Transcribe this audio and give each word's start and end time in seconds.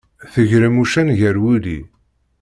Tegrem 0.33 0.75
uccen 0.81 1.09
gar 1.19 1.37
wulli. 1.43 1.79